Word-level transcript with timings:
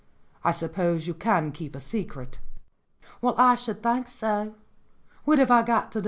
I 0.43 0.49
sup 0.49 0.73
pose 0.73 1.05
you 1.05 1.13
can 1.13 1.51
keep 1.51 1.75
a 1.75 1.79
secret." 1.79 2.39
"Well, 3.21 3.35
I 3.37 3.53
should 3.53 3.83
think 3.83 4.07
so. 4.07 4.55
What 5.25 5.37
have 5.37 5.51
I 5.51 5.61
got 5.61 5.91
to 5.91 5.97
do?" 5.99 5.99